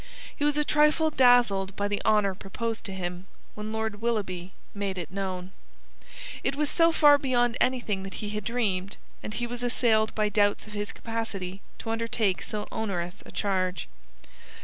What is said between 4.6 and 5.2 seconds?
made it